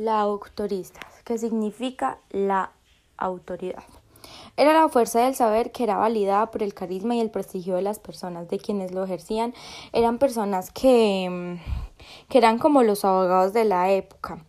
La 0.00 0.20
autoristas, 0.20 1.04
que 1.26 1.36
significa 1.36 2.20
la 2.30 2.72
autoridad. 3.18 3.84
Era 4.56 4.72
la 4.72 4.88
fuerza 4.88 5.20
del 5.20 5.34
saber 5.34 5.72
que 5.72 5.84
era 5.84 5.98
validada 5.98 6.50
por 6.50 6.62
el 6.62 6.72
carisma 6.72 7.16
y 7.16 7.20
el 7.20 7.30
prestigio 7.30 7.74
de 7.74 7.82
las 7.82 7.98
personas, 7.98 8.48
de 8.48 8.58
quienes 8.58 8.92
lo 8.92 9.04
ejercían. 9.04 9.52
Eran 9.92 10.16
personas 10.16 10.70
que, 10.70 11.28
mm, 11.30 12.30
que 12.30 12.38
eran 12.38 12.58
como 12.58 12.82
los 12.82 13.04
abogados 13.04 13.52
de 13.52 13.66
la 13.66 13.90
época 13.90 14.42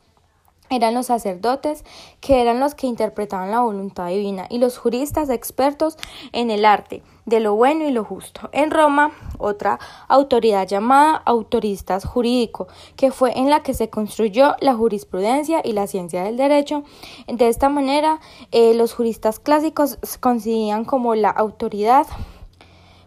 eran 0.71 0.95
los 0.95 1.07
sacerdotes, 1.07 1.83
que 2.21 2.41
eran 2.41 2.59
los 2.59 2.73
que 2.73 2.87
interpretaban 2.87 3.51
la 3.51 3.61
voluntad 3.61 4.07
divina, 4.07 4.47
y 4.49 4.57
los 4.57 4.77
juristas 4.77 5.29
expertos 5.29 5.97
en 6.31 6.49
el 6.49 6.65
arte 6.65 7.03
de 7.25 7.39
lo 7.39 7.53
bueno 7.53 7.87
y 7.87 7.91
lo 7.91 8.03
justo. 8.03 8.49
En 8.51 8.71
Roma, 8.71 9.11
otra 9.37 9.79
autoridad 10.07 10.67
llamada 10.67 11.21
autoristas 11.25 12.05
jurídico, 12.05 12.67
que 12.95 13.11
fue 13.11 13.37
en 13.37 13.49
la 13.49 13.61
que 13.61 13.73
se 13.73 13.89
construyó 13.89 14.55
la 14.59 14.73
jurisprudencia 14.73 15.61
y 15.63 15.73
la 15.73 15.87
ciencia 15.87 16.23
del 16.23 16.37
derecho. 16.37 16.83
De 17.27 17.47
esta 17.47 17.69
manera, 17.69 18.19
eh, 18.51 18.73
los 18.73 18.93
juristas 18.93 19.39
clásicos 19.39 19.99
coincidían 20.19 20.85
como 20.85 21.15
la 21.15 21.29
autoridad 21.29 22.07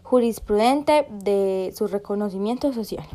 jurisprudente 0.05 1.07
de 1.09 1.73
su 1.75 1.87
reconocimiento 1.87 2.71
social. 2.71 3.05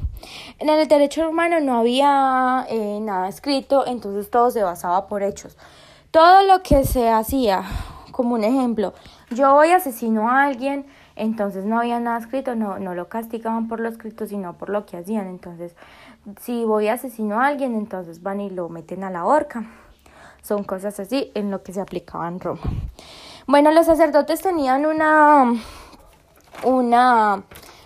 En 0.59 0.69
el 0.69 0.89
derecho 0.89 1.23
romano 1.23 1.61
no 1.61 1.79
había 1.79 2.66
eh, 2.69 2.99
nada 3.01 3.29
escrito, 3.29 3.87
entonces 3.87 4.29
todo 4.29 4.51
se 4.51 4.65
basaba 4.65 5.07
por 5.07 5.23
hechos. 5.23 5.57
Todo 6.11 6.43
lo 6.43 6.65
que 6.65 6.85
se 6.85 7.09
hacía, 7.09 7.63
como 8.11 8.35
un 8.35 8.43
ejemplo, 8.43 8.93
yo 9.30 9.55
voy 9.55 9.71
asesino 9.71 10.29
a 10.29 10.43
alguien, 10.43 10.85
entonces 11.15 11.65
no 11.65 11.79
había 11.79 12.01
nada 12.01 12.19
escrito, 12.19 12.57
no, 12.57 12.80
no 12.80 12.97
lo 12.97 13.09
castigaban 13.09 13.69
por 13.69 13.79
lo 13.79 13.88
escrito, 13.88 14.27
sino 14.27 14.59
por 14.59 14.69
lo 14.69 14.85
que 14.85 14.97
hacían. 14.97 15.29
Entonces, 15.29 15.77
si 16.41 16.65
voy 16.65 16.88
asesino 16.88 17.41
a 17.41 17.47
alguien, 17.47 17.77
entonces 17.77 18.21
van 18.21 18.41
y 18.41 18.51
lo 18.51 18.69
meten 18.69 19.05
a 19.05 19.11
la 19.11 19.25
horca. 19.25 19.65
Son 20.43 20.65
cosas 20.65 20.99
así 20.99 21.30
en 21.35 21.52
lo 21.52 21.63
que 21.63 21.73
se 21.73 21.80
aplicaba 21.80 22.27
en 22.27 22.41
Roma. 22.41 22.63
Bueno, 23.47 23.71
los 23.71 23.87
sacerdotes 23.87 24.41
tenían 24.43 24.87
una 24.87 25.54
una, 26.65 27.45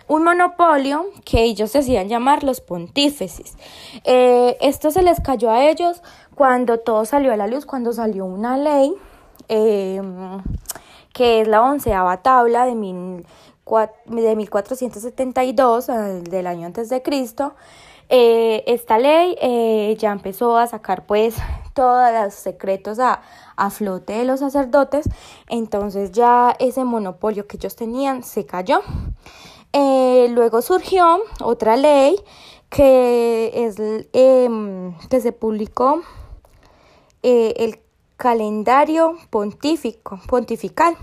un 0.09 0.25
monopolio 0.25 1.07
que 1.25 1.43
ellos 1.43 1.73
decían 1.73 2.09
llamar 2.09 2.45
los 2.45 2.61
pontífices. 2.61 3.57
Eh, 4.05 4.57
esto 4.61 4.91
se 4.91 5.03
les 5.03 5.21
cayó 5.21 5.51
a 5.51 5.65
ellos 5.67 6.03
cuando 6.35 6.79
todo 6.79 7.05
salió 7.05 7.33
a 7.33 7.37
la 7.37 7.47
luz, 7.47 7.67
cuando 7.67 7.93
salió 7.93 8.25
una 8.25 8.57
ley 8.57 8.93
em, 9.49 10.43
que 11.13 11.41
es 11.41 11.49
la 11.49 11.63
onceava 11.63 12.23
tabla 12.23 12.67
de, 12.67 12.75
mil, 12.75 13.27
de 14.07 14.37
1472 14.37 15.87
del 16.25 16.47
año 16.47 16.67
antes 16.67 16.89
de 16.89 17.03
Cristo. 17.03 17.55
Eh, 18.09 18.65
esta 18.67 18.99
ley 18.99 19.37
eh, 19.41 19.97
ya 19.99 20.13
empezó 20.13 20.59
a 20.59 20.67
sacar 20.67 21.07
pues 21.07 21.37
todos 21.75 22.11
los 22.13 22.33
secretos 22.35 22.99
a, 22.99 23.21
a 23.57 23.71
flote 23.71 24.15
de 24.15 24.25
los 24.25 24.41
sacerdotes, 24.41 25.07
entonces 25.49 26.13
ya 26.13 26.57
ese 26.59 26.85
monopolio 26.85 27.47
que 27.47 27.57
ellos 27.57 27.77
tenían 27.77 28.23
se 28.23 28.47
cayó. 28.47 28.81
Eh, 29.73 30.29
luego 30.31 30.63
surgió 30.63 31.19
otra 31.41 31.77
ley 31.77 32.17
que 32.71 33.51
es 33.55 33.77
em, 34.13 34.97
que 35.09 35.21
se 35.21 35.33
publicó 35.33 36.03
eh, 37.25 37.55
el 37.57 37.81
calendario 38.17 39.17
pontífico, 39.31 40.21
pontifical 40.29 40.97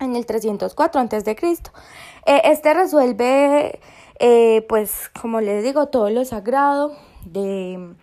en 0.00 0.16
el 0.16 0.26
304 0.26 1.00
a.C. 1.00 1.36
Eh, 2.26 2.42
este 2.44 2.74
resuelve, 2.74 3.80
pues, 4.68 5.10
como 5.20 5.40
les 5.40 5.64
digo, 5.64 5.86
todo 5.86 6.10
lo 6.10 6.26
sagrado 6.26 6.94
de 7.24 7.94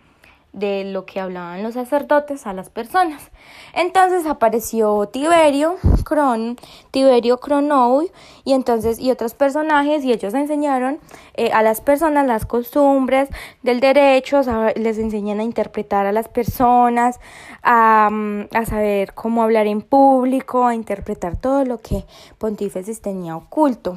de 0.52 0.84
lo 0.84 1.06
que 1.06 1.18
hablaban 1.18 1.62
los 1.62 1.74
sacerdotes 1.74 2.46
a 2.46 2.52
las 2.52 2.68
personas. 2.68 3.30
Entonces 3.72 4.26
apareció 4.26 5.06
Tiberio, 5.06 5.76
Cron, 6.04 6.58
Tiberio 6.90 7.38
Cronou 7.38 8.10
y 8.44 8.52
entonces 8.52 8.98
y 8.98 9.10
otros 9.10 9.32
personajes 9.34 10.04
y 10.04 10.12
ellos 10.12 10.34
enseñaron 10.34 10.98
eh, 11.34 11.50
a 11.52 11.62
las 11.62 11.80
personas 11.80 12.26
las 12.26 12.44
costumbres 12.44 13.30
del 13.62 13.80
derecho, 13.80 14.42
les 14.76 14.98
enseñan 14.98 15.40
a 15.40 15.44
interpretar 15.44 16.04
a 16.04 16.12
las 16.12 16.28
personas, 16.28 17.18
a, 17.62 18.10
mm, 18.12 18.48
a 18.54 18.66
saber 18.66 19.14
cómo 19.14 19.42
hablar 19.42 19.66
en 19.66 19.80
público, 19.80 20.66
a 20.66 20.74
interpretar 20.74 21.36
todo 21.36 21.64
lo 21.64 21.78
que 21.78 22.04
Pontífices 22.38 23.00
tenía 23.00 23.36
oculto. 23.36 23.96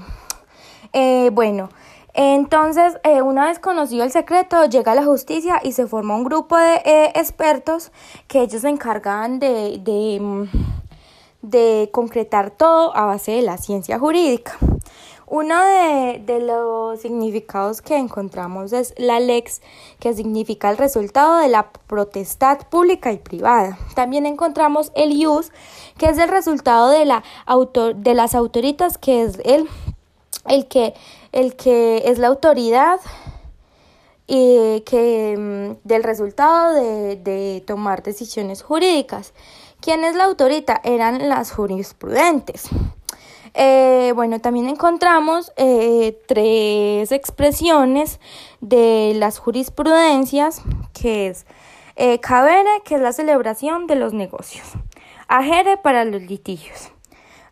Eh, 0.93 1.29
bueno, 1.33 1.69
entonces, 2.17 2.97
eh, 3.03 3.21
una 3.21 3.47
vez 3.47 3.59
conocido 3.59 4.05
el 4.05 4.11
secreto, 4.11 4.63
llega 4.65 4.95
la 4.95 5.03
justicia 5.03 5.59
y 5.61 5.73
se 5.73 5.85
forma 5.85 6.15
un 6.15 6.23
grupo 6.23 6.57
de 6.57 6.75
eh, 6.85 7.11
expertos 7.13 7.91
que 8.29 8.41
ellos 8.41 8.61
se 8.61 8.69
encargan 8.69 9.37
de, 9.37 9.79
de, 9.83 10.19
mm, 10.21 10.43
de, 11.41 11.89
concretar 11.91 12.51
todo 12.51 12.95
a 12.95 13.03
base 13.05 13.33
de 13.33 13.41
la 13.41 13.57
ciencia 13.57 13.99
jurídica. 13.99 14.53
Uno 15.27 15.61
de, 15.61 16.21
de, 16.25 16.39
los 16.39 17.01
significados 17.01 17.81
que 17.81 17.97
encontramos 17.97 18.71
es 18.71 18.93
la 18.97 19.19
lex, 19.19 19.61
que 19.99 20.13
significa 20.13 20.69
el 20.69 20.77
resultado 20.77 21.39
de 21.39 21.49
la 21.49 21.69
protestad 21.87 22.59
pública 22.69 23.11
y 23.11 23.17
privada. 23.17 23.77
También 23.93 24.25
encontramos 24.25 24.93
el 24.95 25.11
ius, 25.11 25.51
que 25.97 26.05
es 26.05 26.17
el 26.17 26.29
resultado 26.29 26.89
de, 26.89 27.03
la 27.03 27.23
autor, 27.45 27.95
de 27.95 28.13
las 28.13 28.35
autoritas, 28.35 28.97
que 28.97 29.23
es 29.23 29.39
el, 29.43 29.67
el 30.47 30.67
que 30.67 30.93
el 31.31 31.55
que 31.55 32.03
es 32.05 32.17
la 32.17 32.27
autoridad 32.27 32.99
y 34.27 34.81
que 34.81 35.35
mm, 35.37 35.87
del 35.87 36.03
resultado 36.03 36.73
de, 36.73 37.63
tomar 37.65 38.03
decisiones 38.03 38.63
jurídicas. 38.63 39.33
¿Quién 39.81 40.03
es 40.03 40.15
la 40.15 40.23
autoridad? 40.23 40.81
Eran 40.83 41.29
las 41.29 41.51
jurisprudentes. 41.51 42.69
Eh, 43.53 44.11
bueno, 44.15 44.39
también 44.41 44.67
encontramos 44.67 45.51
eh, 45.55 46.19
tres 46.27 47.11
expresiones 47.11 48.19
de 48.59 49.13
las 49.15 49.37
jurisprudencias, 49.37 50.61
que 50.93 51.27
es 51.27 51.45
eh, 51.95 52.19
cabere, 52.19 52.81
que 52.83 52.95
es 52.95 53.01
la 53.01 53.13
celebración 53.13 53.87
de 53.87 53.95
los 53.95 54.13
negocios, 54.13 54.67
agere 55.29 55.77
para 55.77 56.03
los 56.03 56.21
litigios, 56.23 56.91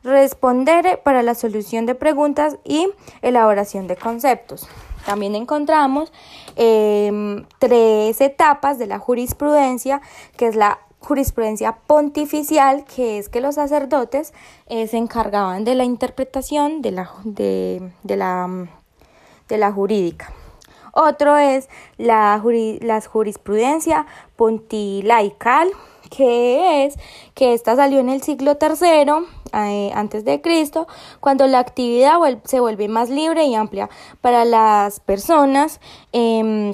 responder 0.03 1.02
para 1.03 1.24
la 1.24 1.36
solución 1.36 1.86
de 1.86 1.96
preguntas 1.96 2.58
y 2.64 2.90
elaboración 3.22 3.88
de 3.88 3.96
conceptos. 3.96 4.68
También 5.06 5.36
encontramos 5.36 6.12
em, 6.56 7.46
tres 7.59 8.22
etapas 8.22 8.80
de 8.80 8.88
la 8.88 9.00
jurisprudencia, 9.00 10.02
que 10.38 10.47
es 10.47 10.56
la 10.56 10.80
jurisprudencia 11.00 11.78
pontificial, 11.88 12.86
que 12.86 13.18
es 13.18 13.28
que 13.28 13.42
los 13.42 13.56
sacerdotes 13.56 14.34
eh, 14.68 14.88
se 14.88 14.97
encargaban 14.97 15.66
de 15.66 15.75
la 15.75 15.84
interpretación 15.84 16.81
de 16.81 16.92
la, 16.92 17.12
de, 17.25 17.92
la, 18.03 18.68
de 19.50 19.58
la 19.58 19.72
jurídica. 19.72 20.31
Otro 20.94 21.38
es 21.38 21.69
la, 21.97 22.42
la 22.81 23.02
jurisprudencia 23.02 24.06
pontilaical, 24.38 25.69
que 26.09 26.86
es 26.86 26.96
que 27.34 27.53
esta 27.53 27.75
salió 27.75 28.00
en 28.00 28.09
el 28.09 28.22
siglo 28.22 28.58
III 28.62 29.25
antes 29.53 30.25
de 30.25 30.41
Cristo, 30.41 30.88
cuando 31.19 31.47
la 31.47 31.59
actividad 31.59 32.18
se 32.44 32.59
vuelve 32.59 32.88
más 32.88 33.09
libre 33.09 33.46
y 33.46 33.56
amplia 33.56 33.90
para 34.22 34.46
las 34.46 35.00
personas. 35.00 35.80
Em, 36.12 36.74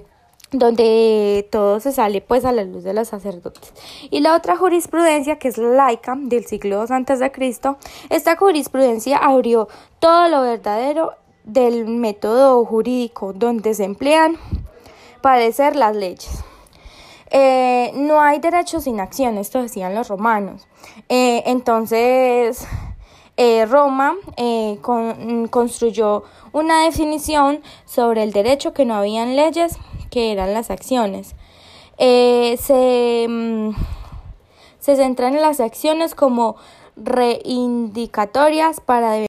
donde 0.51 1.47
todo 1.51 1.79
se 1.79 1.91
sale 1.91 2.21
pues 2.21 2.43
a 2.43 2.51
la 2.51 2.63
luz 2.63 2.83
de 2.83 2.93
los 2.93 3.09
sacerdotes. 3.09 3.71
Y 4.09 4.21
la 4.21 4.35
otra 4.35 4.57
jurisprudencia 4.57 5.37
que 5.37 5.49
es 5.49 5.57
la 5.57 5.69
laica 5.69 6.15
del 6.17 6.45
siglo 6.45 6.83
II 6.83 6.95
antes 6.95 7.19
de 7.19 7.31
Cristo, 7.31 7.77
esta 8.09 8.35
jurisprudencia 8.35 9.17
abrió 9.17 9.67
todo 9.99 10.27
lo 10.27 10.41
verdadero 10.41 11.13
del 11.43 11.85
método 11.85 12.65
jurídico 12.65 13.33
donde 13.33 13.73
se 13.73 13.83
emplean 13.83 14.37
padecer 15.21 15.75
las 15.75 15.95
leyes. 15.95 16.43
Eh, 17.31 17.91
no 17.95 18.21
hay 18.21 18.39
derecho 18.39 18.79
sin 18.79 18.99
acción, 18.99 19.37
esto 19.37 19.61
decían 19.61 19.93
los 19.93 20.07
romanos. 20.07 20.67
Eh, 21.09 21.43
entonces, 21.45 22.67
eh, 23.37 23.65
Roma 23.65 24.15
construyó 25.49 26.23
una 26.51 26.83
definición 26.83 27.61
sobre 27.85 28.23
el 28.23 28.31
derecho 28.31 28.73
que 28.73 28.85
no 28.85 28.95
habían 28.95 29.35
leyes, 29.35 29.77
que 30.09 30.31
eran 30.31 30.53
las 30.53 30.71
acciones. 30.71 31.35
se, 31.97 33.25
mm, 33.29 33.71
se 34.79 34.95
centran 34.95 35.35
en 35.35 35.41
las 35.41 35.59
acciones 35.59 36.15
como 36.15 36.55
reindicatorias 36.95 38.79
para... 38.79 39.25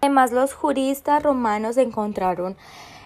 Además, 0.00 0.32
los 0.32 0.54
juristas 0.54 1.22
romanos 1.22 1.76
encontraron 1.76 2.56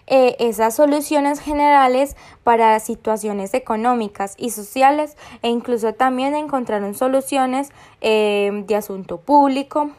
eh, 0.06 0.36
esas 0.40 0.74
soluciones 0.74 1.40
generales 1.40 2.16
para 2.42 2.78
situaciones 2.80 3.54
económicas 3.54 4.34
y 4.36 4.50
sociales 4.50 5.16
e 5.42 5.48
incluso 5.48 5.94
también 5.94 6.34
encontraron 6.34 6.94
soluciones 6.94 7.70
eh, 8.00 8.64
de 8.66 8.74
asunto 8.74 9.18
público. 9.18 9.90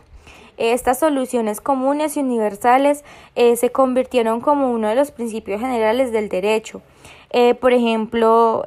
Estas 0.57 0.99
soluciones 0.99 1.61
comunes 1.61 2.15
y 2.15 2.19
universales 2.19 3.03
eh, 3.35 3.55
se 3.55 3.71
convirtieron 3.71 4.39
como 4.41 4.71
uno 4.71 4.87
de 4.87 4.95
los 4.95 5.11
principios 5.11 5.61
generales 5.61 6.11
del 6.11 6.29
derecho. 6.29 6.81
Por 7.59 7.73
ejemplo, 7.73 8.63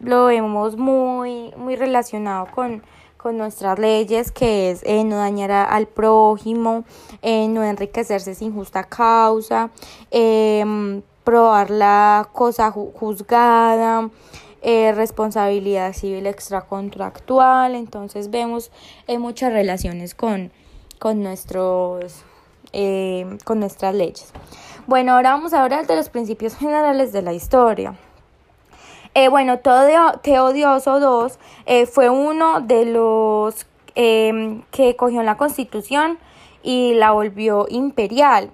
lo 0.00 0.24
vemos 0.24 0.78
muy, 0.78 1.52
muy 1.58 1.76
relacionado 1.76 2.46
con, 2.50 2.82
con 3.24 3.38
nuestras 3.38 3.78
leyes, 3.78 4.30
que 4.30 4.70
es 4.70 4.84
no 5.06 5.16
dañar 5.16 5.50
al 5.50 5.86
prójimo, 5.86 6.84
no 7.22 7.64
enriquecerse 7.64 8.34
sin 8.34 8.52
justa 8.52 8.84
causa, 8.84 9.70
em, 10.10 11.00
probar 11.24 11.70
la 11.70 12.28
cosa 12.34 12.70
juzgada, 12.70 14.10
responsabilidad 14.62 15.94
civil 15.94 16.26
extracontractual. 16.26 17.74
Entonces 17.76 18.30
vemos 18.30 18.70
muchas 19.18 19.54
relaciones 19.54 20.14
con, 20.14 20.52
con, 20.98 21.22
nuestros, 21.22 22.24
eh, 22.74 23.38
con 23.44 23.58
nuestras 23.58 23.94
leyes. 23.94 24.32
Bueno, 24.86 25.14
ahora 25.14 25.30
vamos 25.30 25.54
a 25.54 25.62
hablar 25.62 25.86
de 25.86 25.96
los 25.96 26.10
principios 26.10 26.56
generales 26.56 27.10
de 27.12 27.22
la 27.22 27.32
historia. 27.32 27.94
Eh, 29.14 29.28
bueno, 29.28 29.60
Teodioso 29.60 31.28
II 31.28 31.34
eh, 31.66 31.86
fue 31.86 32.10
uno 32.10 32.60
de 32.60 32.84
los 32.84 33.66
em, 33.94 34.62
que 34.72 34.96
cogió 34.96 35.22
la 35.22 35.36
constitución 35.36 36.18
y 36.64 36.94
la 36.94 37.12
volvió 37.12 37.66
imperial. 37.68 38.50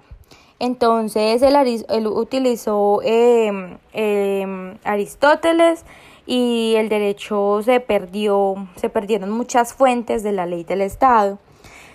Entonces 0.59 1.41
él, 1.41 2.07
utilizó 2.07 3.01
em, 3.03 3.79
em, 3.93 4.77
Aristóteles 4.83 5.83
y 6.27 6.75
el 6.77 6.89
derecho 6.89 7.61
se 7.63 7.79
perdió, 7.79 8.67
se 8.75 8.89
perdieron 8.89 9.31
muchas 9.31 9.73
fuentes 9.73 10.21
de 10.21 10.31
la 10.31 10.45
ley 10.45 10.63
del 10.63 10.81
Estado. 10.81 11.39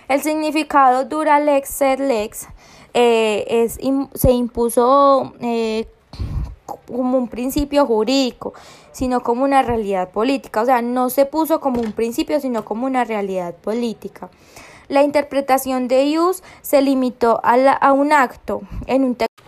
El 0.09 0.21
significado 0.21 1.05
dura 1.05 1.39
lex 1.39 1.69
sed 1.69 1.99
lex 1.99 2.47
eh, 2.93 3.45
es, 3.47 3.79
se 4.13 4.31
impuso 4.31 5.33
eh, 5.39 5.87
como 6.87 7.17
un 7.17 7.27
principio 7.27 7.85
jurídico, 7.85 8.53
sino 8.91 9.21
como 9.21 9.43
una 9.43 9.61
realidad 9.61 10.09
política. 10.09 10.61
O 10.61 10.65
sea, 10.65 10.81
no 10.81 11.09
se 11.09 11.25
puso 11.25 11.59
como 11.59 11.81
un 11.81 11.91
principio, 11.91 12.39
sino 12.39 12.65
como 12.65 12.85
una 12.85 13.03
realidad 13.03 13.53
política. 13.55 14.29
La 14.87 15.03
interpretación 15.03 15.87
de 15.87 16.05
ius 16.05 16.43
se 16.61 16.81
limitó 16.81 17.41
a, 17.43 17.55
a 17.73 17.91
un 17.91 18.13
acto 18.13 18.61
en 18.85 19.03
un 19.03 19.15
texto. 19.15 19.43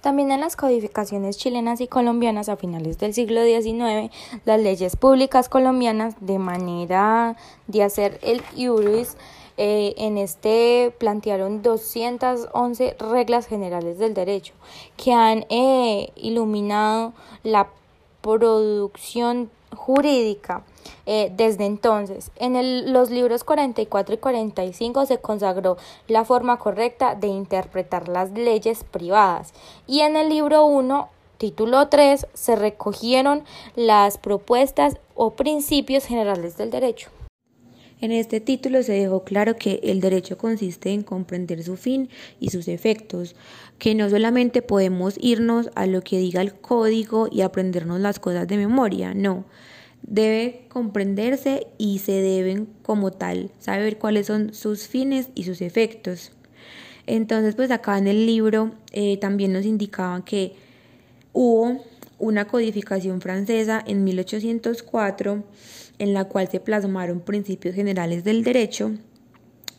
También 0.00 0.32
en 0.32 0.40
las 0.40 0.56
codificaciones 0.56 1.36
chilenas 1.36 1.80
y 1.82 1.86
colombianas 1.86 2.48
a 2.48 2.56
finales 2.56 2.98
del 2.98 3.12
siglo 3.12 3.44
XIX, 3.44 4.10
las 4.46 4.58
leyes 4.58 4.96
públicas 4.96 5.50
colombianas, 5.50 6.14
de 6.20 6.38
manera 6.38 7.36
de 7.66 7.82
hacer 7.82 8.18
el 8.22 8.42
iuris, 8.56 9.16
eh, 9.62 9.92
en 9.98 10.16
este 10.16 10.90
plantearon 10.96 11.60
211 11.60 12.96
reglas 12.98 13.46
generales 13.46 13.98
del 13.98 14.14
derecho 14.14 14.54
que 14.96 15.12
han 15.12 15.44
eh, 15.50 16.10
iluminado 16.16 17.12
la 17.42 17.68
producción 18.22 19.50
jurídica 19.76 20.64
eh, 21.04 21.30
desde 21.36 21.66
entonces. 21.66 22.30
En 22.36 22.90
los 22.90 23.10
libros 23.10 23.44
44 23.44 24.14
y 24.14 24.16
45 24.16 25.04
se 25.04 25.18
consagró 25.18 25.76
la 26.08 26.24
forma 26.24 26.58
correcta 26.58 27.14
de 27.14 27.26
interpretar 27.26 28.08
las 28.08 28.30
leyes 28.30 28.82
privadas 28.84 29.52
y 29.86 30.00
en 30.00 30.16
el 30.16 30.30
libro 30.30 30.64
1 30.64 31.10
título 31.36 31.86
3 31.88 32.28
se 32.32 32.56
recogieron 32.56 33.44
las 33.76 34.16
propuestas 34.16 34.96
o 35.14 35.32
principios 35.32 36.06
generales 36.06 36.56
del 36.56 36.70
derecho. 36.70 37.10
En 38.00 38.12
este 38.12 38.40
título 38.40 38.82
se 38.82 38.92
dejó 38.92 39.24
claro 39.24 39.56
que 39.56 39.80
el 39.82 40.00
derecho 40.00 40.38
consiste 40.38 40.90
en 40.90 41.02
comprender 41.02 41.62
su 41.62 41.76
fin 41.76 42.08
y 42.40 42.48
sus 42.48 42.66
efectos, 42.66 43.36
que 43.78 43.94
no 43.94 44.08
solamente 44.08 44.62
podemos 44.62 45.16
irnos 45.20 45.70
a 45.74 45.84
lo 45.86 46.00
que 46.00 46.18
diga 46.18 46.40
el 46.40 46.54
código 46.54 47.28
y 47.30 47.42
aprendernos 47.42 48.00
las 48.00 48.18
cosas 48.18 48.48
de 48.48 48.56
memoria, 48.56 49.12
no. 49.12 49.44
Debe 50.02 50.62
comprenderse 50.70 51.66
y 51.76 51.98
se 51.98 52.12
deben 52.22 52.68
como 52.82 53.10
tal 53.10 53.50
saber 53.58 53.98
cuáles 53.98 54.28
son 54.28 54.54
sus 54.54 54.88
fines 54.88 55.28
y 55.34 55.44
sus 55.44 55.60
efectos. 55.60 56.32
Entonces, 57.06 57.54
pues 57.54 57.70
acá 57.70 57.98
en 57.98 58.06
el 58.06 58.24
libro 58.24 58.70
eh, 58.92 59.18
también 59.18 59.52
nos 59.52 59.66
indicaban 59.66 60.22
que 60.22 60.54
hubo 61.34 61.84
una 62.18 62.46
codificación 62.46 63.20
francesa 63.20 63.82
en 63.86 64.04
1804 64.04 65.44
en 66.00 66.14
la 66.14 66.24
cual 66.24 66.48
se 66.48 66.58
plasmaron 66.58 67.20
principios 67.20 67.74
generales 67.74 68.24
del 68.24 68.42
derecho, 68.42 68.92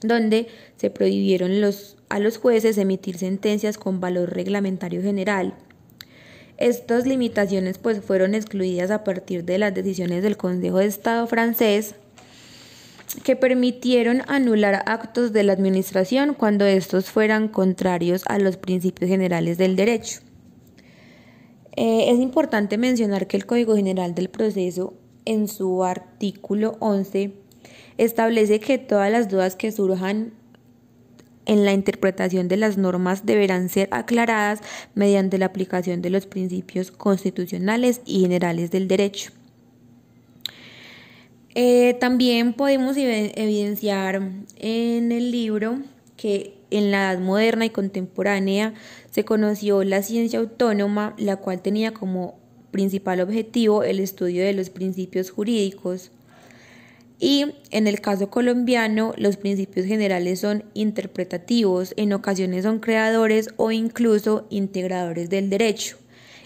donde 0.01 0.47
se 0.77 0.89
prohibieron 0.89 1.59
los, 1.59 1.97
a 2.09 2.19
los 2.19 2.38
jueces 2.38 2.77
emitir 2.77 3.18
sentencias 3.18 3.77
con 3.77 4.00
valor 4.00 4.29
reglamentario 4.29 5.01
general. 5.01 5.56
Estas 6.57 7.07
limitaciones 7.07 7.79
pues 7.79 8.01
fueron 8.01 8.35
excluidas 8.35 8.91
a 8.91 9.03
partir 9.03 9.44
de 9.45 9.57
las 9.57 9.73
decisiones 9.73 10.21
del 10.21 10.38
Consejo 10.38 10.77
de 10.77 10.85
Estado 10.85 11.25
francés 11.25 11.95
que 13.23 13.35
permitieron 13.35 14.21
anular 14.27 14.83
actos 14.85 15.33
de 15.33 15.44
la 15.44 15.53
Administración 15.53 16.35
cuando 16.35 16.65
estos 16.65 17.09
fueran 17.09 17.47
contrarios 17.47 18.21
a 18.27 18.38
los 18.38 18.57
principios 18.57 19.09
generales 19.09 19.57
del 19.57 19.75
derecho. 19.75 20.21
Eh, 21.75 22.12
es 22.12 22.19
importante 22.19 22.77
mencionar 22.77 23.25
que 23.25 23.38
el 23.38 23.47
Código 23.47 23.75
General 23.75 24.13
del 24.13 24.29
Proceso 24.29 24.94
en 25.25 25.47
su 25.47 25.83
artículo 25.83 26.77
11 26.79 27.33
establece 27.97 28.59
que 28.59 28.77
todas 28.77 29.12
las 29.12 29.29
dudas 29.29 29.56
que 29.56 29.71
surjan 29.71 30.33
en 31.45 31.65
la 31.65 31.73
interpretación 31.73 32.47
de 32.47 32.57
las 32.57 32.77
normas 32.77 33.25
deberán 33.25 33.69
ser 33.69 33.88
aclaradas 33.91 34.62
mediante 34.95 35.38
la 35.38 35.47
aplicación 35.47 36.01
de 36.01 36.09
los 36.09 36.25
principios 36.25 36.91
constitucionales 36.91 38.01
y 38.06 38.21
generales 38.21 38.71
del 38.71 38.88
derecho. 38.88 39.31
Eh, 41.53 41.97
también 42.00 42.53
podemos 42.53 42.95
evidenciar 42.95 44.21
en 44.57 45.12
el 45.12 45.31
libro 45.31 45.79
que 46.15 46.53
en 46.69 46.91
la 46.91 47.12
edad 47.12 47.19
moderna 47.19 47.65
y 47.65 47.69
contemporánea 47.69 48.73
se 49.09 49.25
conoció 49.25 49.83
la 49.83 50.01
ciencia 50.01 50.39
autónoma, 50.39 51.13
la 51.18 51.35
cual 51.35 51.62
tenía 51.62 51.91
como 51.91 52.39
principal 52.71 53.21
objetivo 53.21 53.83
el 53.83 54.00
estudio 54.00 54.44
de 54.44 54.53
los 54.53 54.69
principios 54.69 55.29
jurídicos. 55.29 56.12
Y 57.19 57.45
en 57.69 57.85
el 57.85 58.01
caso 58.01 58.31
colombiano, 58.31 59.13
los 59.15 59.38
principios 59.38 59.85
generales 59.85 60.39
son 60.39 60.63
interpretativos, 60.73 61.94
en 61.95 62.13
ocasiones 62.13 62.63
son 62.63 62.79
creadores 62.79 63.50
o 63.57 63.71
incluso 63.71 64.47
integradores 64.50 65.29
del 65.29 65.50
derecho. 65.50 65.97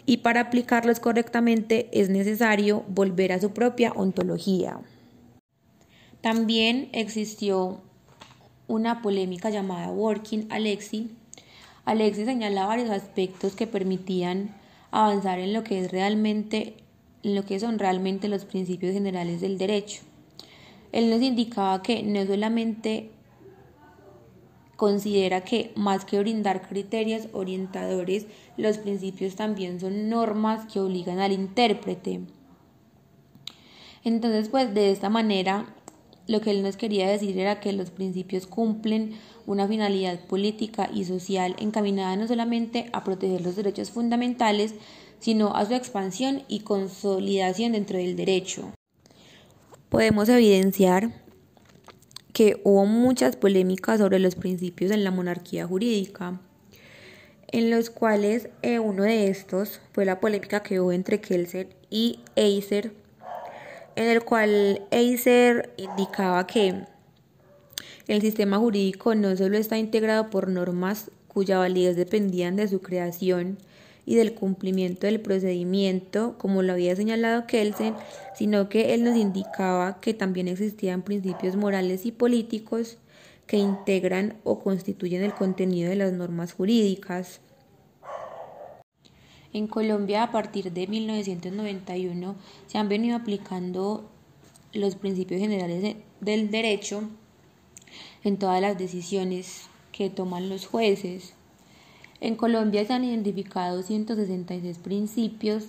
Y 0.06 0.18
para 0.18 0.42
aplicarlos 0.42 1.00
correctamente 1.00 1.88
es 1.94 2.10
necesario 2.10 2.84
volver 2.90 3.32
a 3.32 3.40
su 3.40 3.52
propia 3.52 3.94
ontología. 3.94 4.80
También 6.22 6.90
existió 6.92 7.80
una 8.68 9.02
polémica 9.02 9.50
llamada 9.50 9.92
Working 9.92 10.48
Alexi. 10.50 11.12
Alexi 11.86 12.26
señala 12.26 12.66
varios 12.66 12.90
aspectos 12.90 13.56
que 13.56 13.68
permitían 13.68 14.56
avanzar 14.96 15.40
en 15.40 15.54
lo 15.54 15.64
que 15.64 15.82
es 15.82 15.92
realmente 15.92 16.76
lo 17.22 17.44
que 17.44 17.60
son 17.60 17.80
realmente 17.80 18.30
los 18.30 18.46
principios 18.46 18.94
generales 18.94 19.42
del 19.42 19.58
derecho. 19.58 20.02
Él 20.92 21.10
nos 21.10 21.22
indicaba 21.22 21.82
que 21.82 22.04
no 22.04 22.26
solamente 22.26 23.10
considera 24.76 25.42
que 25.42 25.72
más 25.76 26.06
que 26.06 26.20
brindar 26.20 26.68
criterios 26.68 27.28
orientadores, 27.34 28.28
los 28.58 28.78
principios 28.78 29.36
también 29.36 29.80
son 29.80 30.08
normas 30.10 30.72
que 30.72 30.80
obligan 30.80 31.20
al 31.20 31.32
intérprete. 31.32 32.22
Entonces, 34.04 34.50
pues 34.50 34.74
de 34.74 34.92
esta 34.92 35.10
manera, 35.10 35.74
lo 36.28 36.42
que 36.42 36.52
él 36.52 36.64
nos 36.64 36.78
quería 36.78 37.10
decir 37.10 37.38
era 37.38 37.60
que 37.60 37.74
los 37.74 37.92
principios 37.92 38.48
cumplen 38.48 39.14
una 39.46 39.68
finalidad 39.68 40.20
política 40.22 40.90
y 40.94 41.06
social 41.06 41.56
encaminada 41.60 42.16
no 42.16 42.28
solamente 42.28 42.90
a 42.94 43.04
proteger 43.04 43.42
los 43.42 43.56
derechos 43.56 43.92
fundamentales, 43.92 44.74
sino 45.20 45.56
a 45.56 45.66
su 45.66 45.74
expansión 45.74 46.44
y 46.48 46.62
consolidación 46.62 47.74
dentro 47.74 47.98
del 47.98 48.16
derecho. 48.16 48.72
Podemos 49.90 50.30
evidenciar 50.30 51.12
que 52.34 52.60
hubo 52.64 52.86
muchas 52.86 53.38
polémicas 53.38 54.00
sobre 54.00 54.20
los 54.20 54.36
principios 54.36 54.92
en 54.92 55.04
la 55.04 55.12
monarquía 55.12 55.66
jurídica, 55.66 56.42
en 57.48 57.70
los 57.70 57.90
cuales 57.90 58.50
eh, 58.62 58.80
uno 58.80 59.04
de 59.04 59.30
estos 59.30 59.80
fue 59.94 60.04
la 60.04 60.20
polémica 60.20 60.62
que 60.62 60.82
hubo 60.82 60.92
entre 60.92 61.22
Kelser 61.22 61.78
y 61.90 62.20
Eiser, 62.36 62.94
en 63.96 64.10
el 64.10 64.24
cual 64.24 64.82
Eiser 64.92 65.74
indicaba 65.78 66.46
que 66.48 66.84
el 68.08 68.22
sistema 68.22 68.58
jurídico 68.58 69.16
no 69.16 69.36
solo 69.36 69.58
está 69.58 69.78
integrado 69.78 70.30
por 70.30 70.50
normas 70.50 71.12
cuya 71.28 71.58
validez 71.58 71.96
dependían 71.96 72.56
de 72.56 72.68
su 72.68 72.82
creación 72.82 73.58
y 74.06 74.16
del 74.16 74.34
cumplimiento 74.34 75.08
del 75.08 75.20
procedimiento, 75.20 76.36
como 76.38 76.62
lo 76.62 76.74
había 76.74 76.96
señalado 76.96 77.48
Kelsen, 77.48 77.96
sino 78.36 78.70
que 78.70 78.94
él 78.94 79.04
nos 79.04 79.18
indicaba 79.18 80.00
que 80.00 80.14
también 80.14 80.48
existían 80.48 81.02
principios 81.02 81.56
morales 81.56 82.06
y 82.06 82.12
políticos 82.12 82.98
que 83.48 83.58
integran 83.58 84.36
o 84.44 84.60
constituyen 84.60 85.24
el 85.24 85.34
contenido 85.34 85.90
de 85.90 85.96
las 85.96 86.14
normas 86.14 86.54
jurídicas. 86.54 87.42
En 89.56 89.68
Colombia, 89.68 90.22
a 90.22 90.32
partir 90.34 90.74
de 90.74 90.86
1991, 90.86 92.36
se 92.68 92.78
han 92.78 92.90
venido 92.90 93.16
aplicando 93.16 94.04
los 94.74 94.98
principios 94.98 95.40
generales 95.40 95.96
del 96.20 96.52
derecho 96.52 97.04
en 98.26 98.38
todas 98.38 98.60
las 98.60 98.78
decisiones 98.78 99.70
que 99.94 100.10
toman 100.10 100.50
los 100.50 100.68
jueces. 100.68 101.36
En 102.20 102.36
Colombia 102.36 102.84
se 102.84 102.92
han 102.92 103.06
identificado 103.06 103.82
166 103.82 104.78
principios 104.80 105.68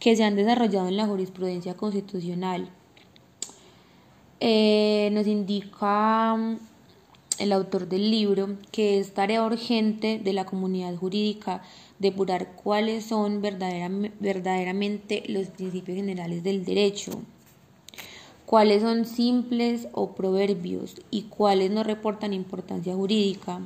que 0.00 0.16
se 0.16 0.24
han 0.24 0.34
desarrollado 0.34 0.88
en 0.88 0.96
la 0.96 1.06
jurisprudencia 1.06 1.74
constitucional. 1.74 2.68
Eh, 4.40 5.10
nos 5.12 5.28
indica 5.28 6.36
el 7.38 7.52
autor 7.52 7.88
del 7.88 8.10
libro 8.10 8.56
que 8.70 8.98
es 8.98 9.14
tarea 9.14 9.44
urgente 9.44 10.20
de 10.22 10.32
la 10.32 10.44
comunidad 10.46 10.94
jurídica 10.96 11.62
depurar 11.98 12.54
cuáles 12.54 13.04
son 13.04 13.42
verdaderamente 13.42 15.22
los 15.26 15.48
principios 15.48 15.96
generales 15.96 16.42
del 16.42 16.64
derecho, 16.64 17.12
cuáles 18.46 18.82
son 18.82 19.04
simples 19.04 19.88
o 19.92 20.14
proverbios 20.14 20.96
y 21.10 21.22
cuáles 21.22 21.70
no 21.70 21.82
reportan 21.82 22.32
importancia 22.32 22.94
jurídica 22.94 23.60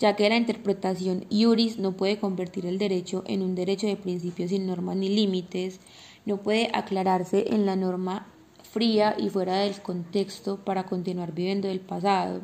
ya 0.00 0.16
que 0.16 0.28
la 0.30 0.36
interpretación 0.36 1.26
iuris 1.28 1.78
no 1.78 1.92
puede 1.92 2.18
convertir 2.18 2.64
el 2.64 2.78
derecho 2.78 3.22
en 3.26 3.42
un 3.42 3.54
derecho 3.54 3.86
de 3.86 3.96
principios 3.96 4.48
sin 4.48 4.66
normas 4.66 4.96
ni 4.96 5.10
límites, 5.10 5.78
no 6.24 6.38
puede 6.38 6.70
aclararse 6.72 7.54
en 7.54 7.66
la 7.66 7.76
norma 7.76 8.26
fría 8.62 9.14
y 9.18 9.28
fuera 9.28 9.58
del 9.58 9.80
contexto 9.82 10.56
para 10.64 10.86
continuar 10.86 11.32
viviendo 11.32 11.68
del 11.68 11.80
pasado. 11.80 12.40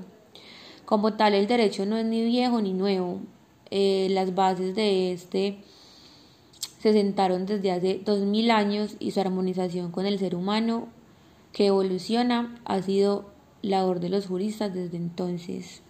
Como 0.86 1.14
tal, 1.14 1.34
el 1.34 1.48
derecho 1.48 1.84
no 1.84 1.96
es 1.96 2.06
ni 2.06 2.24
viejo 2.24 2.62
ni 2.62 2.72
nuevo. 2.72 3.20
Eh, 3.70 4.06
las 4.10 4.36
bases 4.36 4.76
de 4.76 5.12
este 5.12 5.58
se 6.78 6.92
sentaron 6.92 7.44
desde 7.44 7.72
hace 7.72 8.00
dos 8.04 8.20
mil 8.20 8.52
años 8.52 8.94
y 9.00 9.10
su 9.10 9.20
armonización 9.20 9.90
con 9.90 10.06
el 10.06 10.20
ser 10.20 10.36
humano 10.36 10.86
que 11.52 11.66
evoluciona 11.66 12.60
ha 12.64 12.80
sido 12.82 13.24
labor 13.62 13.98
de 13.98 14.10
los 14.10 14.26
juristas 14.28 14.72
desde 14.72 14.96
entonces. 14.96 15.82